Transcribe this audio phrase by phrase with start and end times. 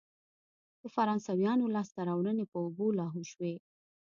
[0.81, 3.53] د فرانسویانو لاسته راوړنې په اوبو لاهو شوې.